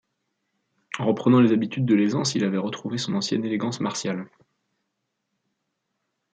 [0.97, 4.27] En reprenant les habitudes de l’aisance, il avait retrouvé son ancienne élégance martiale.